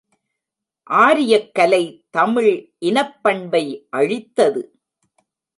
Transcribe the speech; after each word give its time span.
ஆரியக்கலை 0.89 1.83
தமிழ் 2.09 2.51
இனப்பண்பை 2.81 3.63
அழித்தது. 3.89 4.63